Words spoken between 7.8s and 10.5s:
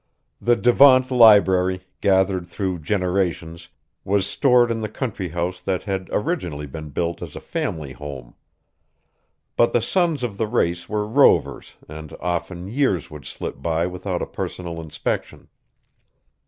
home. But the sons of the